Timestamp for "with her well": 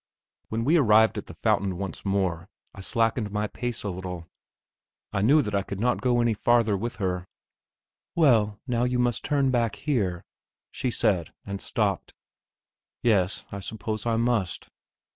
6.75-8.59